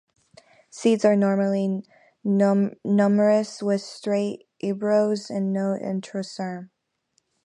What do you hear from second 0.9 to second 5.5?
are normally numerous with straight embryos